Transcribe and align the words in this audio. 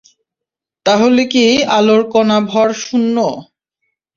তাহলে 0.85 1.21
কি 1.33 1.45
আলোর 1.77 2.01
কণা 2.13 2.37
ভর 2.49 2.69
শূন্য। 2.81 3.15